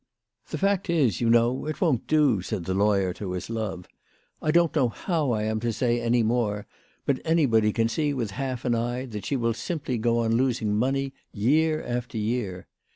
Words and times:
"The 0.49 0.57
fact 0.57 0.89
is, 0.89 1.21
you 1.21 1.29
know, 1.29 1.67
it 1.67 1.79
won't 1.79 2.07
do," 2.07 2.41
said 2.41 2.65
the 2.65 2.73
law 2.73 2.95
yer 2.95 3.13
to 3.13 3.33
his 3.33 3.51
love." 3.51 3.87
I 4.41 4.49
don't 4.49 4.75
know 4.75 4.89
how 4.89 5.29
I 5.29 5.43
am 5.43 5.59
to 5.59 5.71
say 5.71 6.01
any 6.01 6.23
more, 6.23 6.65
but 7.05 7.21
anybody 7.23 7.71
can 7.71 7.87
see 7.87 8.11
with 8.11 8.31
half 8.31 8.65
an 8.65 8.73
eye 8.73 9.05
that 9.05 9.27
she 9.27 9.35
will 9.35 9.53
simply 9.53 9.99
go 9.99 10.17
on 10.17 10.31
losing 10.35 10.75
money 10.75 11.13
year 11.33 11.83
after 11.83 12.17
year. 12.17 12.65